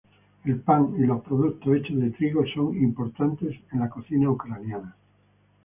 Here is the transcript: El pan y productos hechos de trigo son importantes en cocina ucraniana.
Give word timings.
El 0.45 0.59
pan 0.61 0.95
y 0.97 1.05
productos 1.05 1.77
hechos 1.77 1.99
de 1.99 2.09
trigo 2.09 2.43
son 2.55 2.75
importantes 2.75 3.55
en 3.71 3.87
cocina 3.87 4.31
ucraniana. 4.31 4.95